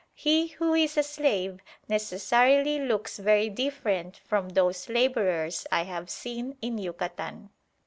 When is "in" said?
6.59-6.79